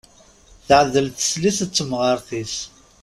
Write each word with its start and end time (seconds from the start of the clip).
Teɛdel 0.67 1.07
teslit 1.09 1.59
d 1.67 1.69
temɣart-is. 1.75 2.55